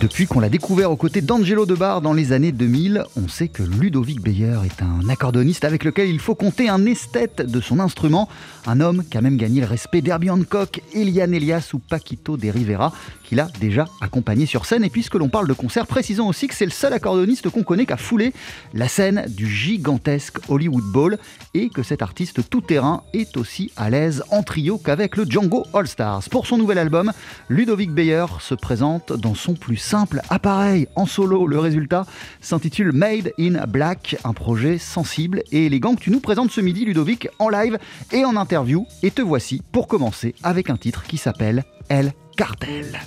[0.00, 3.62] Depuis qu'on l'a découvert aux côtés d'Angelo Debar dans les années 2000, on sait que
[3.62, 8.26] Ludovic Beyer est un accordoniste avec lequel il faut compter un esthète de son instrument,
[8.66, 12.48] un homme qui a même gagné le respect d'Herbie Hancock, Eliane Elias ou Paquito de
[12.48, 12.94] Rivera,
[13.24, 14.84] qu'il a déjà accompagné sur scène.
[14.84, 17.84] Et puisque l'on parle de concert, précisons aussi que c'est le seul accordoniste qu'on connaît
[17.84, 18.32] qui a foulé
[18.72, 21.18] la scène du gigantesque Hollywood Bowl
[21.52, 25.86] et que cet artiste tout-terrain est aussi à l'aise en trio qu'avec le Django All
[25.86, 26.22] Stars.
[26.30, 27.12] Pour son nouvel album,
[27.50, 31.48] Ludovic Beyer se présente dans son plus simple appareil en solo.
[31.48, 32.06] Le résultat
[32.40, 36.84] s'intitule Made in Black, un projet sensible et élégant que tu nous présentes ce midi,
[36.84, 37.76] Ludovic, en live
[38.12, 38.86] et en interview.
[39.02, 43.00] Et te voici pour commencer avec un titre qui s'appelle El Cartel.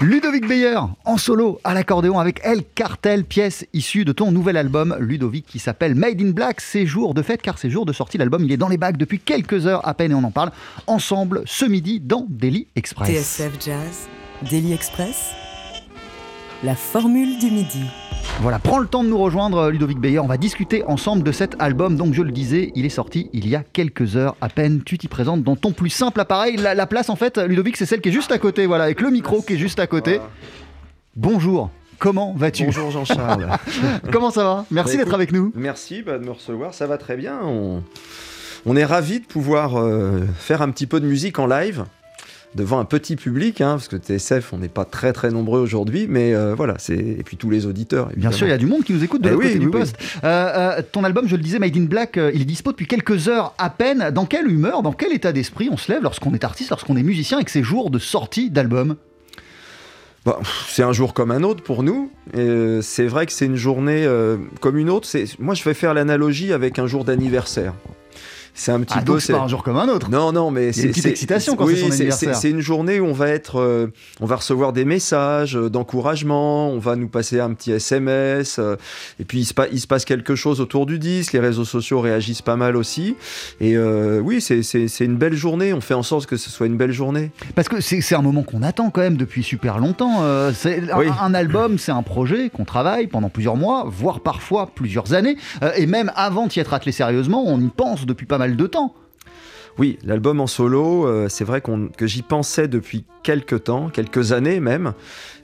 [0.00, 4.96] Ludovic Beyer en solo à l'accordéon avec El Cartel, pièce issue de ton nouvel album
[4.98, 6.60] Ludovic qui s'appelle Made in Black.
[6.60, 8.18] C'est jour de fête car c'est jour de sortie.
[8.18, 10.50] L'album il est dans les bacs depuis quelques heures à peine et on en parle
[10.86, 13.08] ensemble ce midi dans Daily Express.
[13.08, 14.08] TSF Jazz,
[14.50, 15.32] Daily Express,
[16.64, 17.82] la formule du midi.
[18.40, 20.18] Voilà, prends le temps de nous rejoindre, Ludovic Beyer.
[20.18, 21.96] On va discuter ensemble de cet album.
[21.96, 24.82] Donc, je le disais, il est sorti il y a quelques heures à peine.
[24.82, 26.56] Tu t'y présentes dans ton plus simple appareil.
[26.56, 28.64] La, la place, en fait, Ludovic, c'est celle qui est juste à côté.
[28.66, 30.20] Voilà, avec le micro qui est juste à côté.
[31.16, 31.70] Bonjour.
[31.98, 32.64] Comment vas-tu?
[32.64, 33.46] Bonjour Jean-Charles.
[34.12, 34.66] Comment ça va?
[34.70, 35.52] Merci Bah, d'être avec nous.
[35.54, 37.38] Merci bah, de me recevoir, ça va très bien.
[37.44, 37.82] On,
[38.66, 41.84] on est ravis de pouvoir euh, faire un petit peu de musique en live
[42.54, 46.06] devant un petit public, hein, parce que TSF, on n'est pas très très nombreux aujourd'hui,
[46.08, 48.08] mais euh, voilà, c'est et puis tous les auditeurs.
[48.16, 49.58] Bien sûr, il y a du monde qui nous écoute de Eh l'autre oui, côté
[49.60, 49.72] du oui.
[49.72, 49.96] poste.
[50.24, 53.28] Euh, euh, ton album, je le disais, Made in Black, il est dispo depuis quelques
[53.28, 54.10] heures à peine.
[54.12, 57.02] Dans quelle humeur, dans quel état d'esprit on se lève lorsqu'on est artiste, lorsqu'on est
[57.02, 58.96] musicien et que c'est jour de sortie d'album?
[60.24, 62.10] Bah, c'est un jour comme un autre pour nous.
[62.34, 65.06] Euh, c'est vrai que c'est une journée euh, comme une autre.
[65.38, 67.74] Moi, je vais faire l'analogie avec un jour d'anniversaire.
[68.56, 69.18] C'est un petit Ah, peu.
[69.18, 70.08] c'est pas un jour comme un autre.
[70.10, 72.36] Non, non, mais c'est une petite excitation quand oui, c'est son anniversaire.
[72.36, 73.88] C'est une journée où on va être, euh,
[74.20, 78.76] on va recevoir des messages euh, d'encouragement, on va nous passer un petit SMS, euh,
[79.18, 81.32] et puis il se, pa- il se passe quelque chose autour du disque.
[81.32, 83.16] Les réseaux sociaux réagissent pas mal aussi,
[83.60, 84.60] et euh, oui, c'est-
[85.04, 85.72] une belle journée.
[85.72, 87.32] On fait en sorte que ce soit une belle journée.
[87.56, 90.22] Parce que c'est un moment qu'on attend quand même depuis super longtemps.
[90.54, 91.06] C'est un- Oui.
[91.20, 95.36] un, album, c'est un projet qu'on travaille pendant plusieurs mois, voire parfois plusieurs années.
[95.76, 98.94] Et même avant d'y être attelé sérieusement, on y pense depuis pas mal de temps.
[99.76, 104.60] Oui, l'album en solo, euh, c'est vrai que j'y pensais depuis quelques temps, quelques années
[104.60, 104.92] même,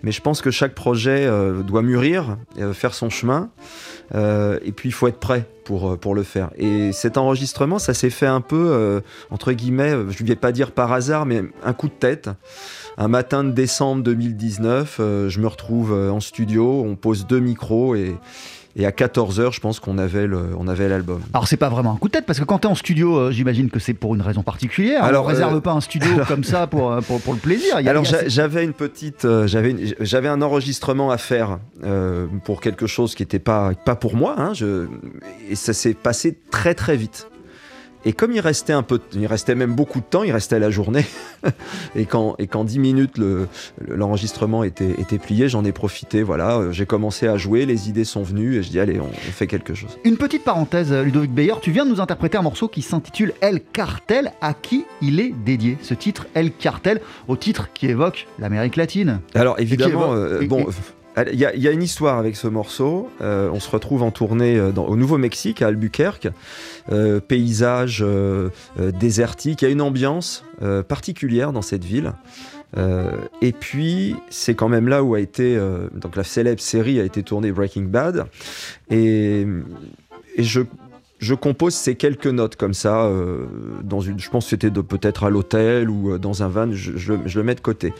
[0.04, 3.50] mais je pense que chaque projet euh, doit mûrir, euh, faire son chemin,
[4.14, 6.50] et puis il faut être prêt pour, pour le faire.
[6.56, 10.72] Et cet enregistrement, ça s'est fait un peu, entre guillemets, je ne vais pas dire
[10.72, 12.28] par hasard, mais un coup de tête.
[12.98, 17.94] Un matin de décembre 2019, euh, je me retrouve en studio, on pose deux micros
[17.94, 18.14] et,
[18.76, 21.20] et à 14h, je pense qu'on avait le- on avait l'album.
[21.32, 23.30] Alors c'est pas vraiment un coup de tête parce que quand t'es en studio, euh,
[23.30, 25.02] j'imagine que c'est pour une raison particulière.
[25.04, 27.76] Alors, on réserve euh, pas un studio comme ça pour, euh, pour, pour le plaisir.
[27.80, 31.58] Il y a- Alors j'avais une petite, euh, j'avais un enregistrement à faire
[32.44, 34.34] pour quelque chose qui n'était pas pas pour moi.
[34.38, 34.86] hein, je-
[35.48, 37.29] et ça s'est passé très très vite.
[38.04, 40.70] Et comme il restait un peu, il restait même beaucoup de temps, il restait la
[40.70, 41.04] journée.
[41.94, 43.46] et quand et quand 10 minutes le-
[43.86, 46.22] le- l'enregistrement était était plié, j'en ai profité.
[46.22, 49.04] Voilà, euh, j'ai commencé à jouer, les idées sont venues et je dis allez, on,
[49.06, 49.98] on fait quelque chose.
[50.04, 53.32] Une petite parenthèse, euh, Ludovic Beyer, tu viens de nous interpréter un morceau qui s'intitule
[53.40, 54.32] El Cartel.
[54.40, 59.20] À qui il est dédié Ce titre, El Cartel, au titre qui évoque l'Amérique latine.
[59.34, 60.66] Alors évidemment, euh, bon, et-
[61.32, 63.10] il y, a- une histoire avec ce morceau.
[63.20, 66.28] Euh, on se retrouve en tournée euh, au Nouveau-Mexique, à Albuquerque,
[66.90, 68.04] Euh, paysage
[68.78, 69.62] désertique.
[69.62, 70.44] Il y a une ambiance
[70.88, 72.12] particulière dans cette ville.
[73.42, 75.56] Et puis, c'est quand même là où a été
[75.94, 78.26] donc la célèbre série a été tournée Breaking Bad.
[78.90, 79.46] Et,
[80.36, 83.08] je compose ces quelques notes comme ça
[83.84, 84.18] dans une.
[84.18, 86.72] Je pense que c'était peut-être à l'hôtel ou dans un van.
[86.72, 87.92] Je le mets de côté.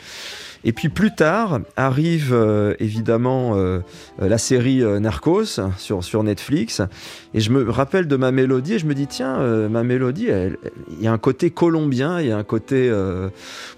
[0.65, 3.81] Et puis plus tard arrive euh, évidemment euh,
[4.21, 6.83] euh, la série Narcos sur, sur Netflix.
[7.33, 10.29] Et je me rappelle de ma mélodie et je me dis, tiens, euh, ma mélodie,
[10.29, 12.93] il y a un côté colombien, il y a un côté.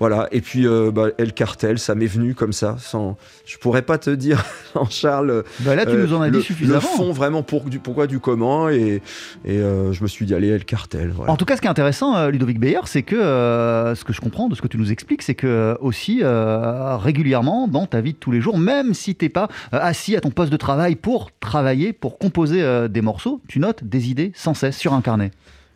[0.01, 0.29] voilà.
[0.33, 2.77] Et puis bah, El Cartel, ça m'est venu comme ça.
[2.79, 5.45] Sans, je pourrais pas te dire, Jean-Charles.
[5.61, 6.81] Bah là, tu nous en as le, dit suffisamment.
[6.81, 8.69] Le fond, vraiment, pour, du, pourquoi, du comment.
[8.69, 9.03] Et,
[9.45, 11.13] et je me suis dit, allez, El Cartel.
[11.15, 11.33] Voilà.
[11.33, 14.49] En tout cas, ce qui est intéressant, Ludovic Beyer, c'est que ce que je comprends
[14.49, 18.19] de ce que tu nous expliques, c'est que aussi euh, régulièrement dans ta vie de
[18.19, 21.31] tous les jours, même si t'es pas euh, assis à ton poste de travail pour
[21.41, 25.31] travailler, pour composer euh, des morceaux, tu notes des idées sans cesse sur un carnet.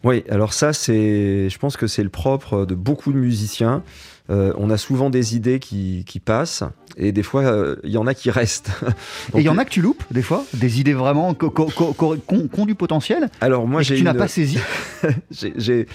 [0.05, 3.83] Oui, alors ça, c'est, je pense que c'est le propre de beaucoup de musiciens.
[4.29, 6.63] Euh, on a souvent des idées qui, qui passent
[6.97, 8.71] et des fois, euh, il y en a qui restent.
[9.35, 12.67] Et il y en a que tu loupes des fois, des idées vraiment qui ont
[12.67, 14.59] du potentiel Alors moi, j'ai tu n'as une, pas saisi.
[15.31, 15.87] j'ai, j'ai-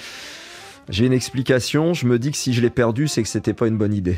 [0.89, 1.93] j'ai une explication.
[1.93, 4.17] Je me dis que si je l'ai perdu, c'est que c'était pas une bonne idée.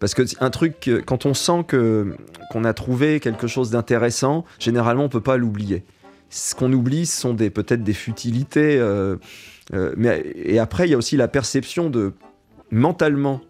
[0.00, 2.16] Parce que un truc, quand on sent que
[2.50, 5.84] qu'on a trouvé quelque chose d'intéressant, généralement on peut pas l'oublier.
[6.30, 8.78] Ce qu'on oublie, ce sont peut-être des futilités.
[8.78, 9.16] euh,
[9.72, 12.12] euh, mais et après, il y a aussi la perception de
[12.70, 13.40] mentalement.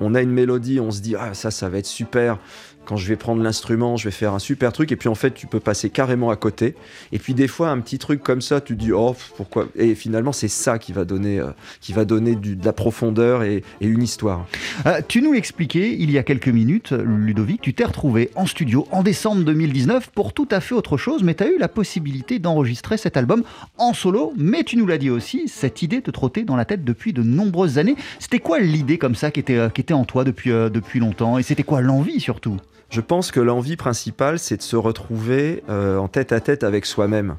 [0.00, 2.38] On a une mélodie, on se dit ah ça, ça va être super.
[2.84, 5.32] Quand je vais prendre l'instrument, je vais faire un super truc, et puis en fait,
[5.32, 6.74] tu peux passer carrément à côté.
[7.12, 9.66] Et puis des fois, un petit truc comme ça, tu te dis, oh, pourquoi?
[9.76, 11.50] Et finalement, c'est ça qui va donner, euh,
[11.80, 14.46] qui va donner de la profondeur et, une histoire.
[14.86, 18.86] Euh, tu nous l'expliquais il y a quelques minutes, Ludovic, tu t'es retrouvé en studio
[18.90, 22.38] en décembre 2019 pour tout à fait autre chose, mais tu as eu la possibilité
[22.38, 23.42] d'enregistrer cet album
[23.78, 26.84] en solo, mais tu nous l'as dit aussi, cette idée te trottait dans la tête
[26.84, 27.96] depuis de nombreuses années.
[28.18, 31.38] C'était quoi l'idée comme ça qui était, euh, qui était en toi depuis, depuis longtemps?
[31.38, 32.56] Et c'était quoi l'envie surtout?
[32.90, 36.86] Je pense que l'envie principale, c'est de se retrouver euh, en tête à tête avec
[36.86, 37.36] soi-même.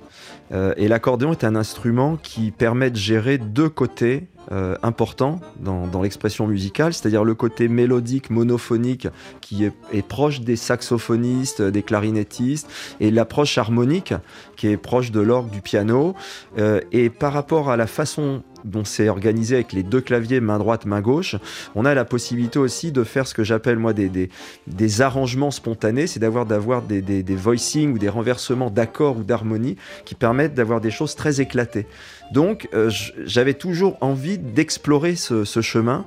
[0.52, 6.02] Euh, et l'accordéon est un instrument qui permet de gérer deux côtés euh, importants dans,
[6.04, 9.08] l'expression musicale, c'est-à-dire le côté mélodique, monophonique,
[9.42, 14.14] qui est, est proche des saxophonistes, des clarinettistes, et l'approche harmonique,
[14.56, 16.14] qui est proche de l'orgue, du piano.
[16.60, 20.58] Euh, et par rapport à la façon dont c'est organisé avec les deux claviers, main
[20.58, 21.36] droite, main gauche,
[21.76, 24.30] on a la possibilité aussi de faire ce que j'appelle moi des, des,
[24.68, 26.46] des arrangements spontanés, c'est d'avoir
[26.82, 31.42] des, des, voicings ou des renversements d'accords ou d'harmonie qui permettent d'avoir des choses très
[31.42, 31.88] éclatées.
[32.32, 32.90] Donc euh,
[33.24, 36.06] j'avais toujours envie d'explorer ce chemin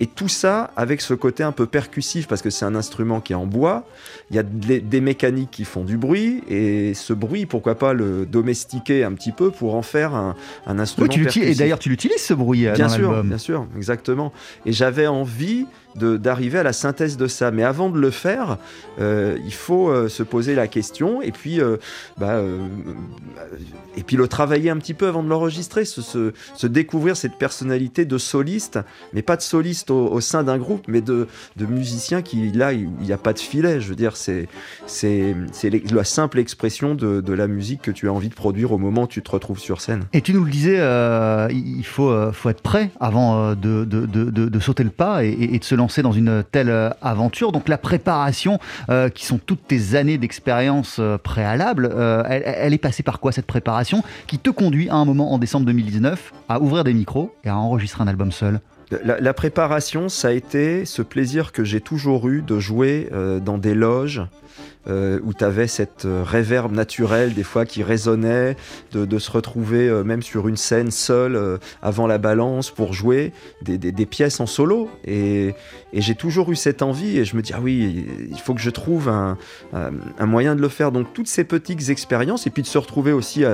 [0.00, 3.32] et tout ça avec ce côté un peu percussif parce que c'est un instrument qui
[3.32, 3.84] est en bois,
[4.30, 7.92] il y a des, des mécaniques qui font du bruit et ce bruit, pourquoi pas
[7.92, 10.36] le domestiquer un petit peu pour en faire un,
[10.66, 11.58] un instrument Oui, tu l'utilises- Et percussif.
[11.58, 14.32] d'ailleurs, tu l'utilises ce bruit euh, Bien dans sûr, bien sûr, exactement.
[14.66, 15.66] Et j'avais envie
[15.98, 17.50] d'arriver à la synthèse de ça.
[17.50, 18.58] Mais avant de le faire,
[19.00, 21.76] euh, il faut euh, se poser la question et puis, euh,
[22.18, 22.40] bah,
[23.96, 28.04] et puis le travailler un petit peu avant de l'enregistrer, se, se- découvrir cette personnalité
[28.04, 28.78] de soliste,
[29.12, 31.26] mais pas de soliste au, sein d'un groupe, mais de,
[31.56, 33.80] de musicien qui, là, il n'y a pas de filet.
[33.80, 34.48] Je veux dire, c'est
[35.90, 39.06] la simple expression de, la musique que tu as envie de produire au moment où
[39.06, 40.04] tu te retrouves sur scène.
[40.12, 40.76] Et tu nous le disais,
[41.52, 45.74] il faut, faut être prêt avant de, de- de- sauter le pas et de se
[45.74, 47.52] lancer dans une telle euh, aventure.
[47.52, 48.58] Donc la préparation,
[48.90, 51.90] euh, qui sont toutes tes années d'expérience euh, préalable,
[52.28, 55.66] elle, est passée par quoi cette préparation qui te conduit à un moment en décembre
[55.66, 58.60] 2019 à ouvrir des micros et à enregistrer un album seul?
[59.04, 63.10] La, préparation, ça a été ce plaisir que j'ai toujours eu de jouer
[63.44, 64.22] dans des loges
[64.88, 68.56] euh, où tu avais cette euh, réverbe naturelle des fois qui résonnait,
[68.92, 74.06] de, se retrouver euh, même sur une scène seule avant la balance pour jouer des,
[74.06, 74.90] pièces en solo.
[75.04, 75.54] Et,
[75.92, 78.70] j'ai toujours eu cette envie et je me dis, ah oui, il faut que je
[78.70, 79.36] trouve un,
[79.72, 80.92] un- moyen de le faire.
[80.92, 83.44] Donc toutes ces petites expériences et puis de se retrouver aussi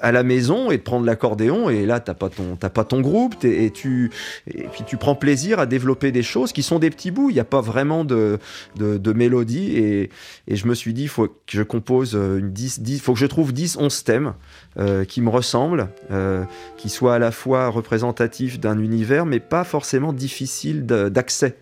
[0.00, 3.00] à la maison et de prendre l'accordéon et là t'as pas ton t'as pas ton
[3.00, 4.10] groupe et tu
[4.46, 7.30] puis tu prends plaisir à développer des choses qui sont des petits bouts.
[7.30, 8.38] Il n'y a pas vraiment de,
[8.76, 10.10] de, mélodie et,
[10.46, 13.18] et je me suis dit faut que je compose euh, une 10 10 faut que
[13.18, 14.34] je trouve 10 11 thèmes
[14.78, 16.44] euh, qui me ressemblent euh,
[16.76, 21.56] qui soient à la fois représentatifs d'un univers mais pas forcément difficiles d'accès.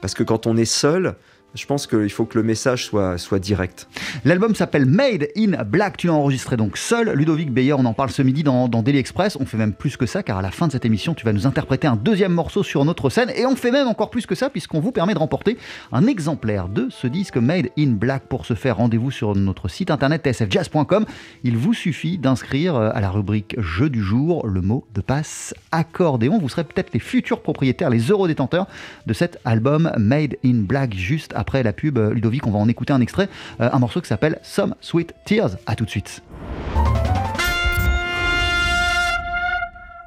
[0.00, 1.16] Parce que quand on est seul
[1.56, 3.88] je pense qu'il faut que le message soit, direct.
[4.24, 5.96] L'album s'appelle Made in Black.
[5.96, 7.10] Tu l'as enregistré donc seul.
[7.12, 9.36] Ludovic Beyer, on en parle ce midi dans, dans Daily Express.
[9.40, 11.32] On fait même plus que ça, car à la fin de cette émission, tu vas
[11.32, 13.30] nous interpréter un deuxième morceau sur notre scène.
[13.34, 15.56] Et on fait même encore plus que ça, puisqu'on vous permet de remporter
[15.92, 18.24] un exemplaire de ce disque Made in Black.
[18.24, 21.06] Pour ce faire, rendez-vous sur notre site internet tsfjazz.com.
[21.42, 25.54] Il vous suffit d'inscrire euh, à la rubrique Jeu du jour le mot de passe
[25.72, 26.38] accordéon.
[26.38, 28.66] Vous serez peut-être les futurs propriétaires, les eurodétenteurs
[29.06, 30.94] de cet album Made in Black.
[30.94, 33.28] Juste après après la pub, euh, Ludovic, on va en écouter un extrait,
[33.60, 35.50] euh, un morceau qui s'appelle Some Sweet Tears.
[35.66, 36.24] À tout de suite.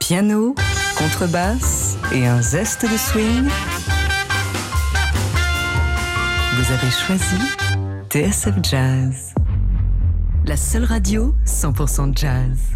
[0.01, 0.53] Piano,
[0.97, 3.47] contrebasse et un zeste de swing.
[6.57, 7.37] Vous avez choisi
[8.09, 9.33] TSF Jazz,
[10.45, 12.75] la seule radio 100% jazz.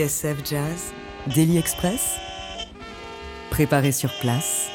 [0.00, 0.94] TSF Jazz,
[1.34, 2.16] Daily Express,
[3.50, 4.70] préparé sur place.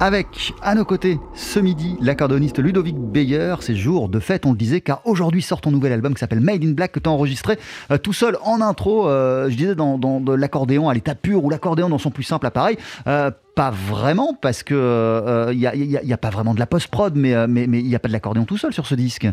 [0.00, 3.54] Avec à nos côtés ce midi l'accordoniste Ludovic Beyer.
[3.60, 6.40] C'est jour de fête, on le disait, car aujourd'hui sort ton nouvel album qui s'appelle
[6.40, 7.60] Made in Black que tu as enregistré
[7.92, 9.08] euh, tout seul en intro.
[9.08, 12.24] euh, je disais dans, dans de l'accordéon à l'état pur ou l'accordéon dans son plus
[12.24, 12.78] simple appareil.
[13.06, 16.58] Euh, pas vraiment parce que il n'y a, y a- y a pas vraiment de
[16.58, 18.84] la post-prod, mais il mais, mais il n'y a pas de l'accordéon tout seul sur
[18.86, 19.28] ce disque.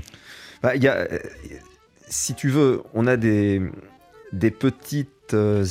[0.62, 1.08] Bah, il y a, euh,
[2.08, 3.60] si tu veux, on a des,
[4.34, 5.10] des petites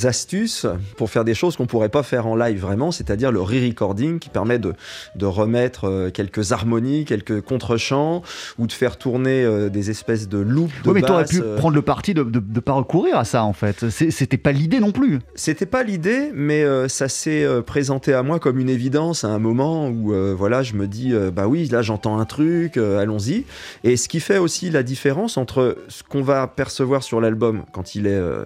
[0.03, 0.65] astuces
[0.97, 4.29] pour faire des choses qu'on pourrait pas faire en live vraiment, c'est-à-dire le re-recording qui
[4.29, 4.73] permet de,
[5.15, 8.23] de remettre euh, quelques harmonies, quelques contre-chants
[8.57, 11.31] ou de faire tourner euh, des espèces de loops de Oui, mais tu aurais basse,
[11.31, 13.89] pu euh, prendre le parti de ne pas recourir à ça en fait.
[13.89, 15.19] C'était pas l'idée non plus.
[15.35, 19.29] C'était pas l'idée, mais euh, ça s'est euh, présenté à moi comme une évidence à
[19.29, 22.77] un moment où euh, voilà, je me dis euh, bah oui, là j'entends un truc,
[22.77, 23.45] euh, allons-y.
[23.83, 27.95] Et ce qui fait aussi la différence entre ce qu'on va percevoir sur l'album quand
[27.95, 28.43] il est euh,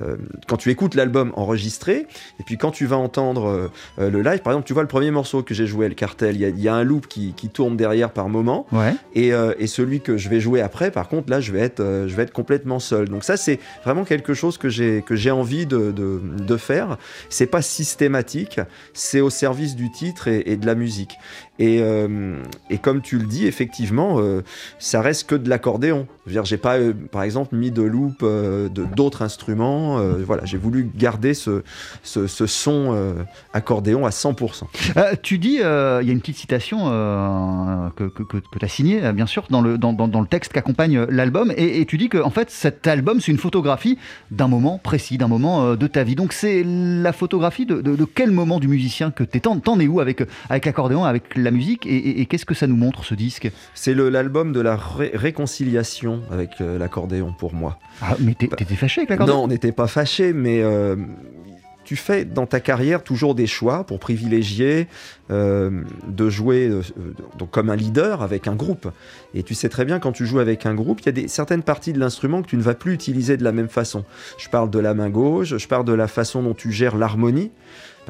[0.00, 0.16] euh,
[0.50, 2.08] quand tu écoutes l'album enregistré
[2.40, 4.40] et puis quand tu vas entendre euh, euh, le live.
[4.40, 6.48] Par exemple, tu vois le premier morceau que j'ai joué, le cartel, il y, a-
[6.48, 8.66] il y a un loop qui, qui tourne derrière par moment.
[8.72, 8.94] Ouais.
[9.14, 11.78] Et, euh, et celui que je vais jouer après, par contre, là, je vais être,
[11.78, 13.08] euh, je vais être complètement seul.
[13.08, 16.98] Donc ça, c'est vraiment quelque chose que j'ai que j'ai envie de, de, de faire.
[17.28, 18.60] C'est pas systématique,
[18.92, 21.16] c'est au service du titre et, et de la musique.
[21.60, 24.42] Et, euh, et comme tu le dis, effectivement, euh,
[24.78, 26.06] ça reste que de l'accordéon.
[26.26, 28.24] J'ai pas, euh, par exemple, mis de loop
[28.96, 29.98] d'autres instruments.
[30.26, 31.62] Voilà, j'ai voulu garder ce,
[32.02, 33.14] son
[33.52, 34.64] accordéon à 100%.
[34.96, 36.86] Euh, tu dis, il y a une petite citation
[37.94, 38.10] que,
[38.58, 41.52] tu as signée, bien sûr, dans le, dans, dans, dans texte qui accompagne euh, l'album,
[41.56, 43.98] et, tu dis que en fait, cet album, c'est une photographie
[44.30, 46.14] d'un moment précis, d'un moment de ta vie.
[46.14, 49.40] Donc c'est la photographie de, quel moment du musicien que t'es?
[49.40, 52.54] T'en t'en es où avec, avec l'accordéon, avec la musique, et, et- et qu'est-ce que
[52.54, 53.50] ça nous montre, ce disque?
[53.74, 57.78] C'est l'album de la ré- réconciliation avec euh, l'accordéon pour moi.
[58.02, 59.36] ah, Mais t'étais fâché avec l'accordéon?
[59.38, 60.96] Non, on n'était pas fâchés, mais euh,
[61.84, 64.86] tu fais dans ta carrière toujours des choix pour privilégier
[65.30, 66.82] euh, de jouer euh,
[67.38, 68.88] donc comme un leader avec un groupe.
[69.34, 71.26] Et tu sais très bien quand tu joues avec un groupe, il y a des,
[71.28, 74.04] certaines parties de l'instrument que tu ne vas plus utiliser de la même façon.
[74.38, 77.50] Je parle de la main gauche, je parle de la façon dont tu gères l'harmonie.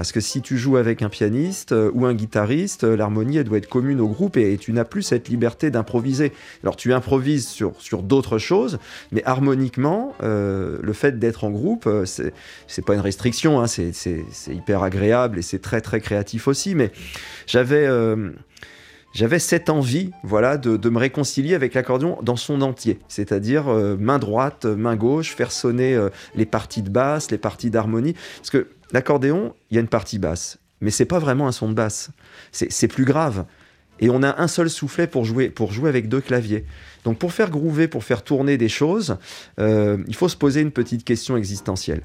[0.00, 3.44] Parce que si tu joues avec un pianiste euh, ou un guitariste, euh, l'harmonie, elle
[3.44, 6.32] doit être commune au groupe et, tu n'as plus cette liberté d'improviser.
[6.62, 8.78] Alors tu improvises sur, sur d'autres choses,
[9.12, 12.32] mais harmoniquement, euh, le fait d'être en groupe, c'est
[12.66, 16.74] c'est pas une restriction, hein, c'est hyper agréable et c'est très très créatif aussi.
[16.74, 16.92] Mais
[17.46, 17.86] j'avais
[19.12, 23.66] j'avais cette envie, voilà, de, de me réconcilier avec l'accordéon dans son entier, c'est-à-dire
[23.98, 25.98] main droite, main gauche, faire sonner
[26.34, 30.18] les parties de basse, les parties d'harmonie, parce que l'accordéon, il y a une partie
[30.18, 32.10] basse, mais c'est pas vraiment un son de basse,
[32.52, 33.44] c'est plus grave.
[34.02, 36.64] Et on a un seul soufflet pour jouer, pour jouer avec deux claviers.
[37.04, 39.18] Donc pour faire groover, pour faire tourner des choses,
[39.58, 42.02] euh, il faut se poser une petite question existentielle.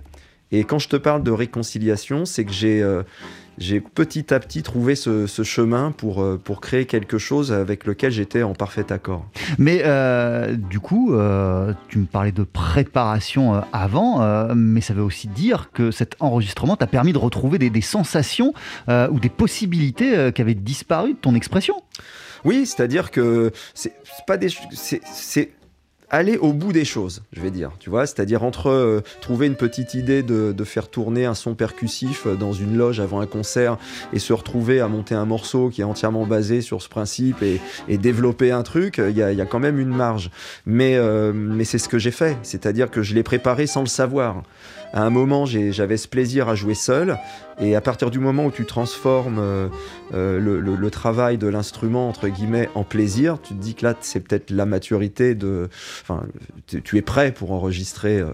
[0.52, 3.04] Et quand je te parle de réconciliation, c'est que j'ai euh,
[3.94, 8.12] petit à petit trouvé ce, ce chemin pour, euh, pour créer quelque chose avec lequel
[8.12, 9.26] j'étais en parfait accord.
[9.58, 15.28] Mais euh, du coup, euh, tu me parlais de préparation avant, mais ça veut aussi
[15.28, 18.54] dire que cet enregistrement t'a permis de retrouver des, des sensations
[18.88, 21.76] ou des possibilités qui avaient disparu de ton expression?
[22.44, 23.94] Oui, c'est-à-dire que c'est
[24.28, 25.52] pas des, c'est
[26.16, 27.72] aller au bout des choses, je vais dire.
[27.80, 32.26] Tu vois, c'est-à-dire entre euh, trouver une petite idée de, faire tourner un son percussif
[32.26, 33.78] euh, dans une loge avant un concert
[34.14, 37.60] et se retrouver à monter un morceau qui est entièrement basé sur ce principe et,
[37.98, 40.30] développer un truc, il y, a, quand même une marge.
[40.66, 43.88] Mais, euh, mais c'est ce que j'ai fait, c'est-à-dire que je l'ai préparé sans le
[43.88, 44.44] savoir.
[44.94, 47.18] À un moment, j'avais ce plaisir à jouer seul,
[47.60, 49.68] et à partir du moment où tu transformes euh,
[50.14, 53.86] euh, le, le- le travail de l'instrument entre guillemets en plaisir, tu te dis que
[53.86, 55.70] là c'est peut-être la maturité de,
[56.02, 56.24] enfin,
[56.68, 58.28] tu, es prêt pour enregistrer euh,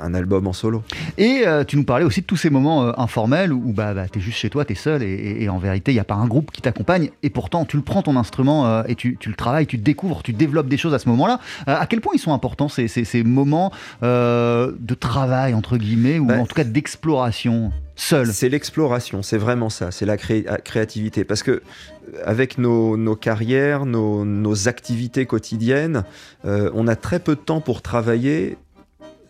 [0.00, 0.82] un album en solo.
[1.18, 4.22] Et tu nous parlais aussi de tous ces moments informels où bah, bah, tu es
[4.22, 6.14] juste chez toi, tu es seul, et, et- et en vérité, il n'y a pas
[6.14, 9.34] un groupe qui t'accompagne, et pourtant, tu le prends ton instrument et tu, tu le
[9.34, 11.40] travailles, tu découvres, tu développes des choses à ce moment-là.
[11.66, 13.70] À quel point ils sont importants ces, ces- ces moments
[14.02, 17.72] de travail, entre guillemets, ou Bah, en tout cas d'exploration?
[18.00, 21.24] Seul C'est l'exploration, c'est vraiment ça, c'est la la créativité.
[21.24, 21.62] Parce que euh,
[22.24, 26.04] avec nos, carrières, nos, activités quotidiennes,
[26.44, 28.56] euh, on a très peu de temps pour travailler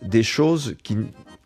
[0.01, 0.97] des choses qui...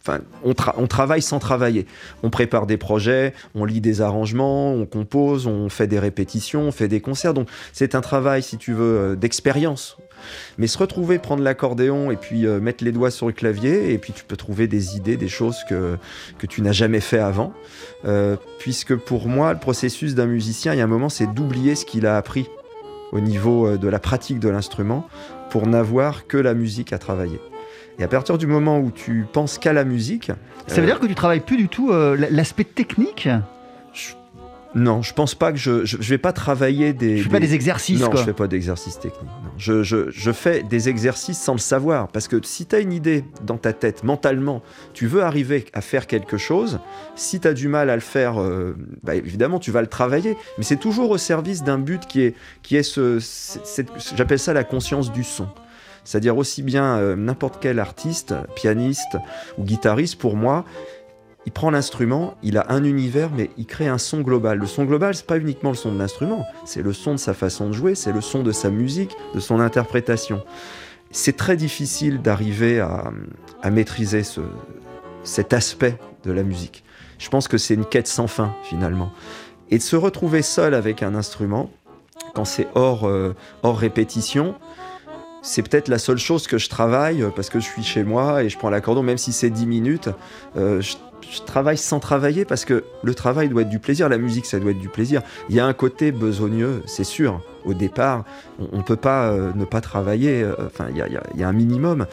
[0.08, 0.54] Enfin, on
[0.86, 1.88] travaille sans travailler.
[2.22, 6.72] On prépare des projets, on lit des arrangements, on compose, on fait des répétitions, on
[6.72, 7.34] fait des concerts.
[7.34, 9.98] Donc c'est un travail, si tu veux, euh, d'expérience.
[10.58, 13.98] Mais se retrouver, prendre l'accordéon et puis euh, mettre les doigts sur le clavier, et
[13.98, 15.98] puis tu peux trouver des idées, des choses que,
[16.38, 17.54] que tu n'as jamais fait avant.
[18.06, 21.76] Euh, puisque pour moi, le processus d'un musicien, il y a un moment, c'est d'oublier
[21.76, 22.48] ce qu'il a appris
[23.12, 25.08] au niveau euh, de la pratique de l'instrument
[25.50, 27.40] pour n'avoir que la musique à travailler.
[27.98, 30.32] Et à partir du moment où tu penses qu'à la musique,
[30.68, 33.30] Ça veut euh, dire que tu travailles plus du tout euh, l'aspect technique?
[34.76, 37.18] Non, je pense pas que je, je, je vais pas travailler des.
[37.18, 38.20] Je fais pas des exercices, Non, quoi.
[38.20, 39.24] je fais pas d'exercices techniques.
[39.44, 39.50] non.
[39.58, 42.10] Je, je, je fais des exercices sans le savoir.
[42.10, 44.62] Parce que si tu as une idée dans ta tête, mentalement,
[44.94, 46.80] tu veux arriver à faire quelque chose,
[47.16, 50.36] si tu as du mal à le faire, euh, bah, évidemment, tu vas le travailler.
[50.58, 53.20] Mais c'est toujours au service d'un but qui est, qui est ce.
[54.16, 55.48] J'appelle ça la conscience du son.
[56.04, 59.18] C'est-à-dire aussi bien euh, n'importe quel artiste, pianiste
[59.58, 60.64] ou guitariste, pour moi,
[61.46, 64.58] il prend l'instrument, il a un univers, mais il crée un son global.
[64.58, 67.34] Le son global, c'est pas uniquement le son de l'instrument, c'est le son de sa
[67.34, 70.44] façon de jouer, c'est le son de sa musique, de son interprétation.
[71.12, 73.12] C'est très difficile d'arriver à,
[73.70, 74.42] maîtriser ce,
[75.24, 76.84] cet aspect de la musique.
[77.20, 79.12] Je pense que c'est une quête sans fin, finalement.
[79.70, 81.70] Et de se retrouver seul avec un instrument,
[82.34, 84.56] quand c'est hors, euh, répétition,
[85.42, 88.50] c'est peut-être la seule chose que je travaille parce que je suis chez moi et
[88.50, 90.10] je prends l'accordéon, même si c'est 10 minutes.
[90.58, 90.82] euh,
[91.32, 94.60] je travaille sans travailler parce que le travail doit être du plaisir, la musique ça
[94.60, 95.22] doit être du plaisir.
[95.50, 97.42] Il y a un côté besogneux, c'est sûr.
[97.66, 98.26] Au départ,
[98.72, 100.56] on ne peut pas euh, ne pas travailler, euh,
[100.92, 102.06] il y a, un minimum,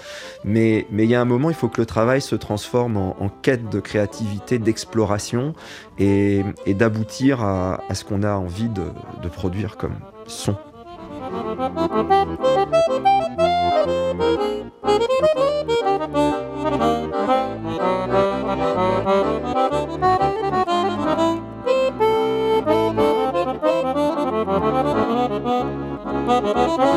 [0.45, 3.69] mais il y a un moment, il faut que le travail se transforme en, quête
[3.69, 5.55] de créativité, d'exploration
[5.99, 8.85] et, d'aboutir à, à ce qu'on a envie de,
[9.23, 9.97] de produire comme
[10.27, 10.57] son.
[26.55, 26.92] Música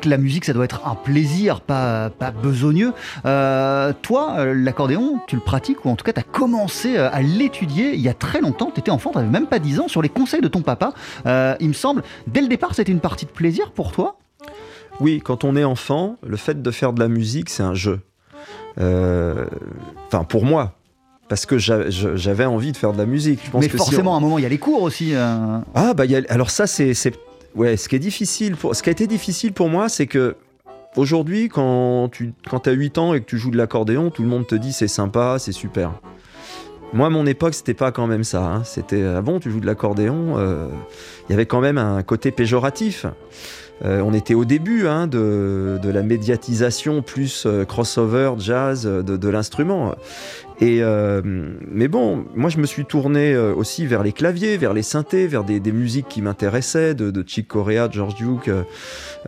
[0.00, 2.92] que la musique, ça doit être un plaisir, pas, pas besogneux.
[3.22, 8.00] toi, l'accordéon, tu le pratiques, ou en tout cas, tu as commencé à l'étudier il
[8.00, 8.70] y a très longtemps.
[8.72, 10.92] Tu étais enfant, tu n'avais même pas 10 ans, sur les conseils de ton papa.
[11.24, 14.18] il me semble, dès le départ, c'était une partie de plaisir pour toi?
[15.00, 18.00] Oui, quand on est enfant, le fait de faire de la musique, c'est un jeu.
[18.76, 20.74] Enfin, pour moi,
[21.30, 23.38] parce que j'avais envie de faire de la musique.
[23.44, 25.14] Je pense Mais forcément, à un moment, il y a les cours aussi.
[25.14, 25.60] Euh.
[25.76, 26.92] Ah, bah, alors ça, c'est.
[27.54, 30.36] Ouais, ce qui est difficile, ce qui a été difficile pour moi, c'est que
[30.96, 34.28] aujourd'hui, quand tu quand as 8 ans et que tu joues de l'accordéon, tout le
[34.28, 35.92] monde te dit c'est sympa, c'est super.
[36.92, 38.44] Moi, à mon époque, c'était pas quand même ça.
[38.44, 38.64] Hein.
[38.64, 40.38] C'était ah bon, tu joues de l'accordéon.
[40.38, 40.68] Euh,
[41.28, 43.06] il y avait quand même un côté péjoratif.
[43.84, 49.94] Euh, on était au début hein, de, la médiatisation plus crossover, jazz de l'instrument.
[50.62, 54.74] Et euh, mais bon, moi je me suis tourné euh, aussi vers les claviers, vers
[54.74, 58.50] les synthés, vers des, musiques qui m'intéressaient, de, de, Chick Corea, de George Duke,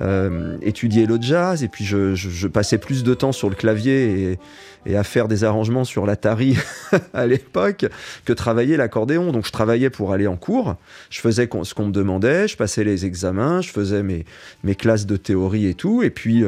[0.02, 1.64] euh, étudier le jazz.
[1.64, 5.84] Et puis je, passais plus de temps sur le clavier et, à faire des arrangements
[5.84, 6.56] sur l'Atari
[7.14, 7.86] à l'époque
[8.24, 9.32] que travailler l'accordéon.
[9.32, 10.74] Donc je travaillais pour aller en cours,
[11.08, 14.26] je faisais ce qu'on me demandait, je passais les examens, je faisais mes,
[14.64, 16.02] mes classes de théorie et tout.
[16.02, 16.44] Et puis,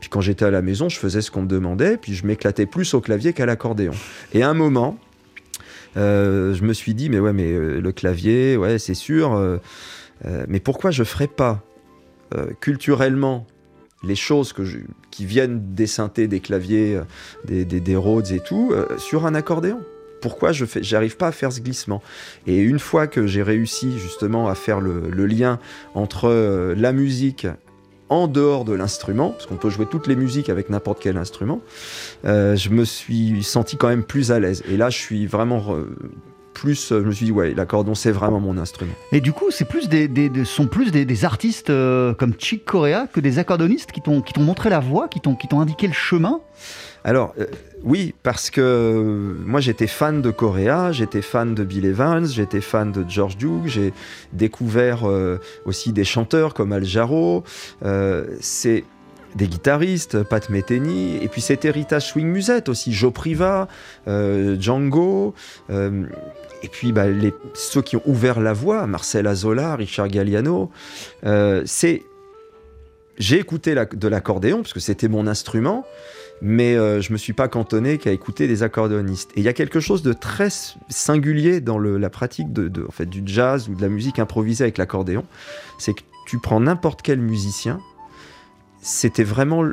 [0.00, 2.66] puis quand j'étais à la maison, je faisais ce qu'on me demandait, puis je m'éclatais
[2.66, 3.92] plus au clavier qu'à l'accordéon.
[4.32, 4.98] Et à un moment,
[5.96, 9.58] euh, je me suis dit, mais ouais, mais euh, le clavier, ouais, c'est sûr, euh,
[10.48, 11.62] mais pourquoi je ferais pas
[12.60, 13.46] culturellement
[14.02, 14.62] les choses que
[15.12, 17.00] qui viennent des synthés, des claviers,
[17.44, 19.80] des, des, Rhodes et tout, sur un accordéon?
[20.20, 22.02] Pourquoi je j'arrive pas à faire ce glissement?
[22.48, 25.60] Et une fois que j'ai réussi justement à faire le lien
[25.94, 27.46] entre la musique
[28.14, 31.60] en dehors de l'instrument, parce qu'on peut jouer toutes les musiques avec n'importe quel instrument,
[32.24, 34.62] euh, je me suis senti quand même plus à l'aise.
[34.70, 35.76] Et là, je suis vraiment
[36.54, 38.94] plus, je me suis dit, ouais, l'accordon, c'est vraiment mon instrument.
[39.12, 40.08] Et du coup, c'est plus des,
[40.44, 44.80] sont plus des, artistes euh, comme Chick Corea que des accordonistes qui t'ont montré la
[44.80, 46.40] voie, qui t'ont indiqué le chemin?
[47.06, 47.44] Alors, euh,
[47.82, 52.62] oui, parce que euh, moi j'étais fan de Coréa, j'étais fan de Bill Evans, j'étais
[52.62, 53.92] fan de George Duke, j'ai
[54.32, 57.44] découvert euh, aussi des chanteurs comme Al Jarreau.
[58.40, 58.84] c'est
[59.34, 63.68] des guitaristes, Pat Metheny, et puis cet héritage swing musette aussi, Joe Priva,
[64.06, 65.34] Django,
[65.68, 67.06] et puis bah,
[67.52, 70.70] ceux qui ont ouvert la voie, Marcel Azola, Richard Galliano.
[71.66, 72.02] c'est
[73.18, 75.84] j'ai écouté de l'accordéon parce que c'était mon instrument,
[76.42, 79.30] mais euh, je me suis pas cantonné qu'à écouter des accordéonistes.
[79.36, 80.48] Et il y a quelque chose de très
[80.88, 82.48] singulier dans la pratique
[82.90, 85.24] fait, du jazz ou de la musique improvisée avec l'accordéon,
[85.78, 87.80] c'est que tu prends n'importe quel musicien,
[88.80, 89.64] c'était vraiment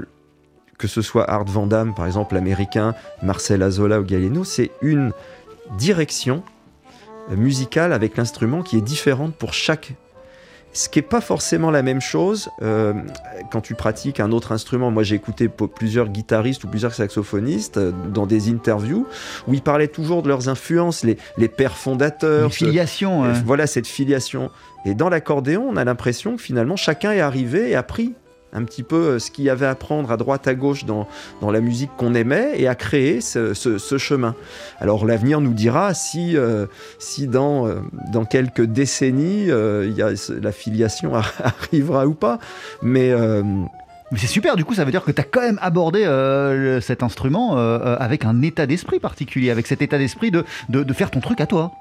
[0.77, 5.11] que ce soit Art Van Damme, par exemple, l'américain, Marcel Azola ou Galeno, c'est une
[5.77, 6.43] direction
[7.29, 9.93] musicale avec l'instrument qui est différente pour chaque
[10.73, 12.93] ce qui n'est pas forcément la même chose euh,
[13.51, 14.91] quand tu pratiques un autre instrument.
[14.91, 19.07] Moi, j'ai écouté plusieurs guitaristes ou plusieurs saxophonistes euh, dans des interviews
[19.47, 22.45] où ils parlaient toujours de leurs influences, les, les pères fondateurs.
[22.45, 23.25] Une filiation.
[23.25, 24.49] Euh, voilà cette filiation.
[24.85, 28.13] Et dans l'accordéon, on a l'impression que finalement chacun est arrivé et a pris
[28.53, 31.07] un petit peu euh, ce qu'il y avait à prendre à droite à gauche dans,
[31.41, 34.35] dans la musique qu'on aimait et à créer ce, ce, chemin.
[34.79, 36.65] Alors l'avenir nous dira si, euh,
[36.99, 37.75] si dans, euh,
[38.11, 42.39] dans quelques décennies y a, la filiation arrivera ou pas.
[42.81, 43.11] Mais
[44.11, 46.03] mais c'est super, du coup, ça veut dire que tu as quand même abordé
[46.81, 51.11] cet instrument avec un état d'esprit particulier, avec cet état d'esprit de, de, de, faire
[51.11, 51.71] ton truc à toi.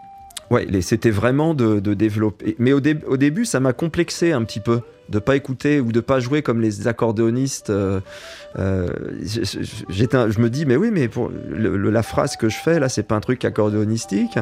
[0.51, 2.55] Ouais, c'était vraiment de, de, développer.
[2.59, 4.81] Mais au, au début, ça m'a complexé un petit peu
[5.11, 7.71] de pas écouter ou de pas jouer comme les accordéonistes.
[7.71, 8.01] Euh,
[8.59, 8.89] euh,
[9.23, 13.17] je me dis, mais oui, mais pour la phrase que je fais là, c'est pas
[13.17, 14.39] un truc accordéonistique.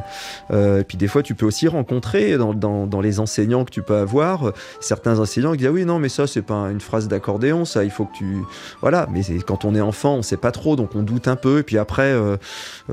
[0.51, 3.97] Euh, et puis des fois, tu peux aussi rencontrer dans, les enseignants que tu peux
[3.97, 7.65] avoir certains enseignants qui disent, ah oui, non, mais ça, c'est pas une phrase d'accordéon,
[7.65, 8.39] ça, il faut que tu.
[8.81, 11.61] Voilà, mais quand on est enfant, on sait pas trop, donc on doute un peu.
[11.61, 12.15] Et puis après,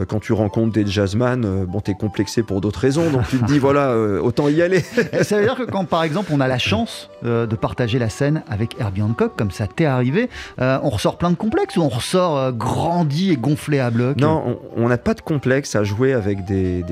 [0.07, 3.59] quand tu rencontres des jazzman, bon, t'es complexé pour d'autres raisons, donc tu te dis,
[3.59, 4.79] voilà, autant y aller.
[5.23, 8.43] ça veut dire que quand, par exemple, on a la chance de partager la scène
[8.47, 10.29] avec Herbie Hancock, comme ça t'est arrivé,
[10.61, 14.17] euh, on ressort plein de complexes ou on ressort euh, grandi et gonflé à bloc?
[14.17, 16.83] Non, on n'a pas de complexe à jouer avec des,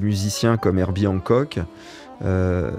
[0.00, 1.58] musiciens comme Herbie Hancock.
[2.24, 2.70] Euh,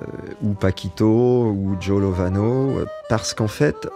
[0.41, 3.89] ou Paquito ou Joe Lovano parce qu'en fait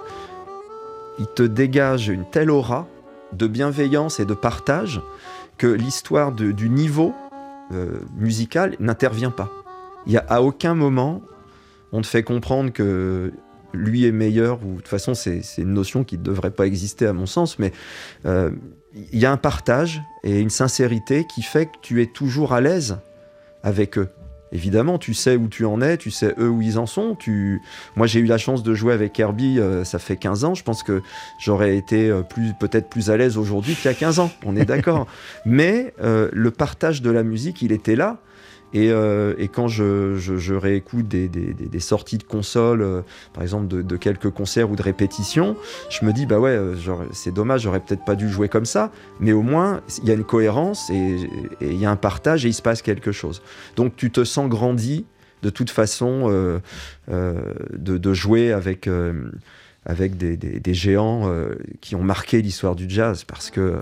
[1.17, 2.87] il te dégage une telle aura
[3.31, 5.01] de bienveillance et de partage
[5.57, 7.15] que l'histoire du niveau
[8.17, 9.49] musical n'intervient pas.
[10.05, 11.21] Il n'y a à aucun moment
[11.91, 13.31] on te fait comprendre que
[13.73, 17.05] lui est meilleur, ou de toute façon c'est une notion qui ne devrait pas exister
[17.05, 17.71] à mon sens, mais
[18.25, 18.51] euh,
[19.11, 22.61] il y a un partage et une sincérité qui fait que tu es toujours à
[22.61, 22.97] l'aise
[23.63, 24.09] avec eux.
[24.51, 27.15] Évidemment, tu sais où tu en es, tu sais eux où ils en sont.
[27.15, 27.61] Tu...
[27.95, 30.55] Moi, j'ai eu la chance de jouer avec Herbie, euh, ça fait 15 ans.
[30.55, 31.01] Je pense que
[31.39, 34.55] j'aurais été euh, plus, peut-être plus à l'aise aujourd'hui qu'il y a 15 ans, on
[34.55, 35.05] est d'accord.
[35.45, 38.17] Mais euh, le partage de la musique, il était là.
[38.73, 43.01] Et, euh, et quand je, réécoute des, sorties de consoles, euh,
[43.33, 45.55] par exemple de, quelques concerts ou de répétitions,
[45.89, 46.75] je me dis, bah ouais, euh,
[47.11, 50.13] c'est dommage, j'aurais peut-être pas dû jouer comme ça, mais au moins, il y a
[50.13, 51.15] une cohérence et
[51.61, 53.41] il y a un partage et il se passe quelque chose.
[53.75, 55.05] Donc tu te sens grandi
[55.41, 56.27] de toute façon
[57.07, 58.89] de, jouer avec,
[59.85, 61.31] avec des, géants
[61.81, 63.23] qui ont marqué l'histoire du jazz.
[63.23, 63.77] Parce que euh,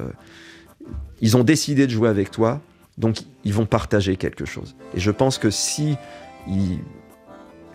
[1.21, 2.61] ils ont décidé de jouer avec toi,
[2.97, 4.75] donc ils vont partager quelque chose.
[4.95, 5.97] Et je pense que si
[6.47, 6.79] ils,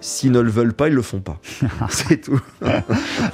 [0.02, 1.38] s'ils ne le veulent pas, ils le font pas.
[1.88, 2.40] C'est tout.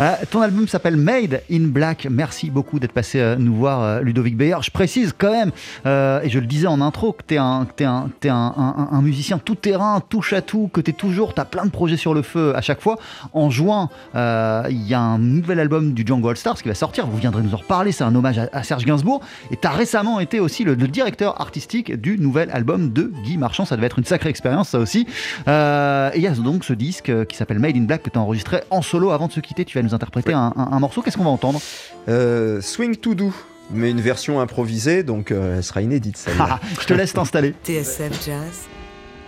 [0.01, 2.07] Euh, ton album s'appelle Made in Black.
[2.09, 4.57] Merci beaucoup d'être passé euh, nous voir, euh, Ludovic Beyer.
[4.63, 5.51] Je précise quand même,
[5.87, 8.29] euh, et je le disais en intro, que tu es, un, que t'es un, t'es
[8.29, 11.45] un, un- un musicien tout terrain, touche à tout, que tu es toujours, tu as
[11.45, 12.99] plein de projets sur le feu à chaque fois.
[13.33, 16.75] En juin, euh, il y a un nouvel album du Django All Stars qui va
[16.75, 17.07] sortir.
[17.07, 17.93] Vous viendrez nous en reparler.
[17.93, 19.21] C'est un hommage à, à Serge Gainsbourg.
[19.51, 23.39] Et tu as récemment été aussi le, le directeur artistique du nouvel album de Guy
[23.39, 23.65] Marchand.
[23.65, 25.01] Ça devait être une sacrée expérience, ça aussi.
[25.47, 28.19] Et il y a donc ce disque euh, qui s'appelle Made in Black que tu
[28.19, 29.11] as enregistré en solo.
[29.11, 31.03] Avant de se quitter, tu vas nous interpréter un, un- un morceau.
[31.03, 31.61] Qu'est-ce qu'on va entendre
[32.09, 33.33] Euh, Swing to Do,
[33.71, 36.61] mais une version improvisée, donc euh, elle sera inédite celle-là.
[36.81, 37.55] Je te laisse t'installer.
[37.65, 38.67] TSF Jazz,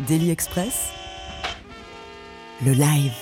[0.09, 0.89] Daily Express,
[2.65, 3.13] le live.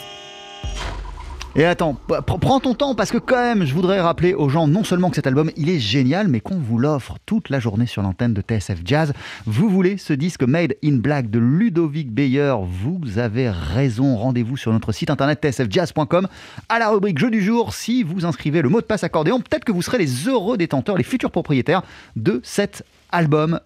[1.58, 1.96] Et attends,
[2.40, 5.16] prends ton temps parce que quand même, je voudrais rappeler aux gens non seulement que
[5.16, 8.40] cet album, il est génial, mais qu'on vous l'offre toute la journée sur l'antenne de
[8.40, 9.12] TSF Jazz.
[9.44, 14.16] Vous voulez ce disque Made in Black de Ludovic Beyer Vous avez raison.
[14.16, 16.28] Rendez-vous sur notre site internet tsfjazz.com
[16.68, 17.74] à la rubrique Jeu du jour.
[17.74, 20.96] Si vous inscrivez le mot de passe accordéon, peut-être que vous serez les heureux détenteurs,
[20.96, 21.82] les futurs propriétaires
[22.14, 22.97] de cet album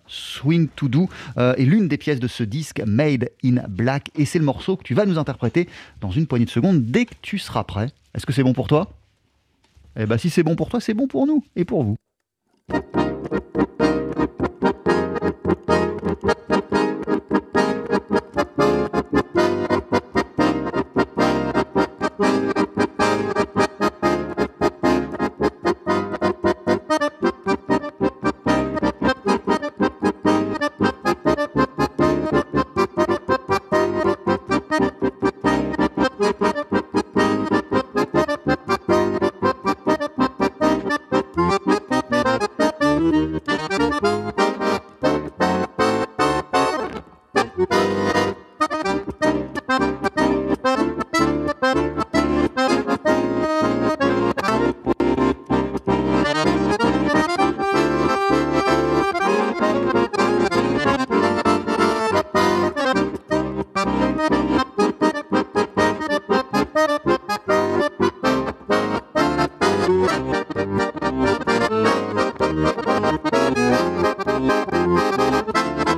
[0.06, 4.24] Swing to Do euh, est l'une des pièces de ce disque Made in Black et
[4.24, 5.68] c'est le morceau que tu vas nous interpréter
[6.00, 7.88] dans une poignée de secondes dès que tu seras prêt.
[8.14, 8.92] Est-ce que c'est bon pour toi?
[9.96, 11.96] Eh bien si c'est bon pour toi, c'est bon pour nous et pour vous.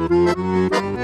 [0.08, 1.03] Música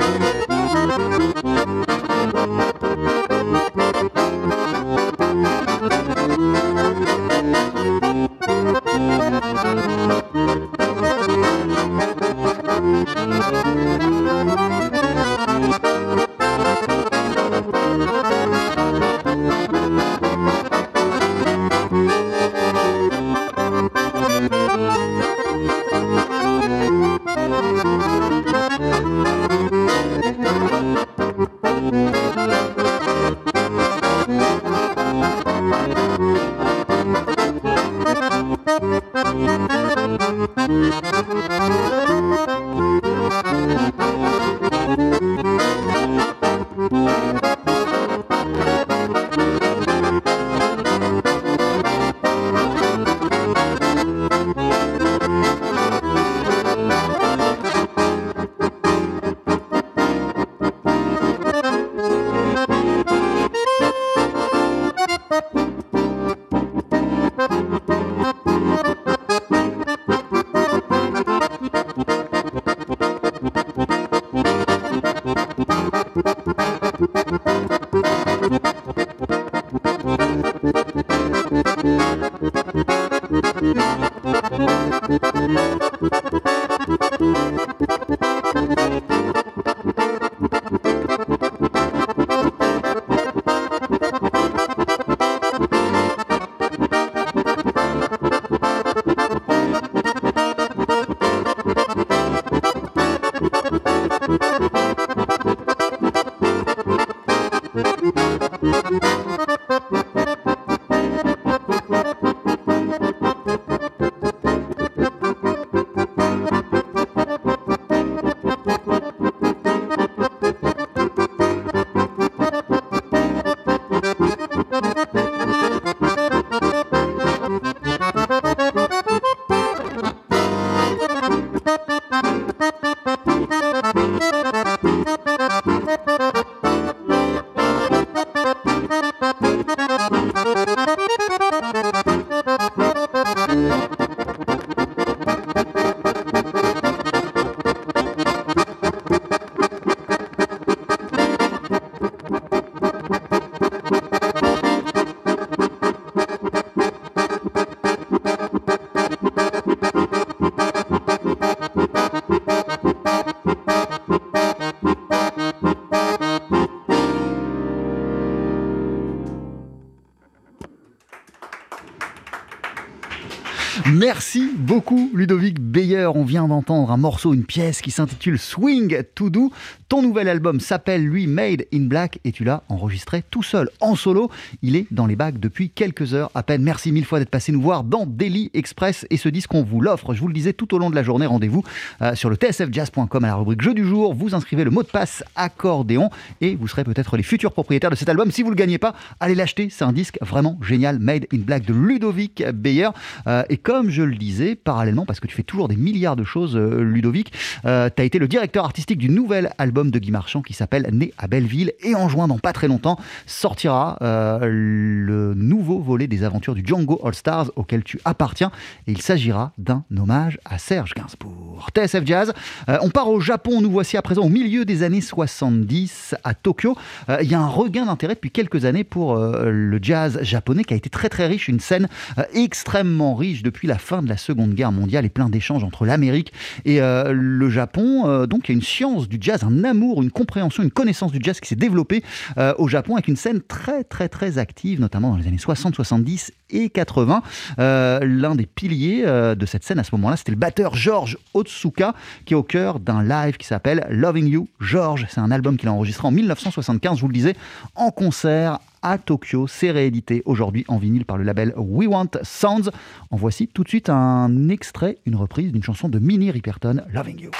[176.17, 179.53] On vient d'entendre un morceau, une pièce qui s'intitule Swing to Do.
[179.89, 183.97] Ton nouvel album s'appelle lui Made in Black et tu l'as enregistré tout seul en
[183.97, 184.31] solo.
[184.63, 186.63] Il est dans les bacs depuis quelques heures à peine.
[186.63, 189.81] Merci mille fois d'être passé nous voir dans Daily Express et ce disque on vous
[189.81, 190.15] l'offre.
[190.15, 191.27] Je vous le disais tout au long de la journée.
[191.27, 191.65] Rendez-vous
[192.03, 194.15] euh, sur le tsfjazz.com à la rubrique jeu du jour.
[194.15, 197.97] Vous inscrivez le mot de passe accordéon et vous serez peut-être les futurs propriétaires de
[197.97, 198.31] cet album.
[198.31, 199.69] Si vous le gagnez pas, allez l'acheter.
[199.71, 200.99] C'est un disque vraiment génial.
[200.99, 202.91] Made in Black de Ludovic Beyer.
[203.27, 206.57] Euh, et comme je le disais, parallèlement, parce que tu fais toujours des de choses,
[206.57, 207.33] euh, Ludovic,
[207.67, 210.89] euh, tu as été le directeur artistique du nouvel album de Guy Marchand qui s'appelle
[210.93, 211.73] Né à Belleville.
[211.83, 216.63] Et en juin, dans pas très longtemps, sortira euh, le nouveau volet des aventures du
[216.65, 218.51] Django All Stars auquel tu appartiens.
[218.87, 221.69] Et il s'agira d'un hommage à Serge Gainsbourg.
[221.75, 222.33] TSF Jazz,
[222.69, 223.61] euh, on part au Japon.
[223.61, 226.77] Nous voici à présent au milieu des années 70 à Tokyo.
[227.21, 230.77] Il y a un regain d'intérêt depuis quelques années pour le jazz japonais qui a
[230.77, 231.89] été très très riche, une scène
[232.33, 236.33] extrêmement riche depuis la fin de la Seconde Guerre mondiale et plein d'échanges entre l'Amérique
[236.65, 238.09] et euh, le Japon.
[238.09, 241.13] Euh, donc il y a une science du jazz, un amour, une compréhension, une connaissance
[241.13, 242.03] du jazz qui s'est développée
[242.39, 245.75] euh, au Japon avec une scène très très très active, notamment dans les années 60,
[245.75, 247.23] 70 et 80.
[247.59, 251.19] Euh, L'un des piliers euh, de cette scène à ce moment-là, c'était le batteur George
[251.35, 251.95] Otsuka
[252.25, 255.07] qui est au cœur d'un live qui s'appelle Loving You George.
[255.11, 257.37] C'est un album qu'il a enregistré en 1975, je vous le disais,
[257.75, 259.47] en concert à Tokyo.
[259.47, 262.71] C'est réédité aujourd'hui en vinyle par le label We Want Sounds.
[263.11, 267.21] En voici tout de suite un extrait, une reprise d'une chanson de Minnie Riperton, Loving
[267.21, 267.31] You.